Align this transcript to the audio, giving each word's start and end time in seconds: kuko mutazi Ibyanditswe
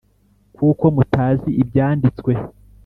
kuko 0.55 0.85
mutazi 0.95 1.49
Ibyanditswe 1.61 2.31